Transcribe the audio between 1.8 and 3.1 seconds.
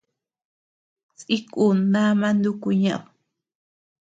dama nuku ñeʼed.